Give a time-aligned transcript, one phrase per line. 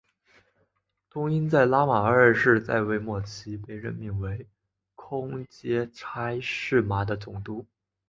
[1.11, 4.45] 通因在拉玛二世在位末期被任命为那
[4.95, 7.67] 空叻差是玛的总督。